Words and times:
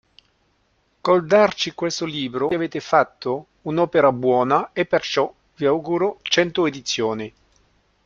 Col 0.99 1.27
darci 1.27 1.73
questo 1.75 2.05
libro 2.05 2.47
voi 2.47 2.55
avete 2.55 2.79
fatto 2.79 3.45
un'opera 3.61 4.11
buona 4.11 4.71
e 4.73 4.87
perciò 4.87 5.31
vi 5.57 5.67
auguro 5.67 6.17
cento 6.23 6.65
edizioni. 6.65 7.31